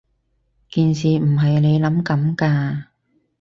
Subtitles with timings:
[0.67, 2.85] 件事唔係你諗噉㗎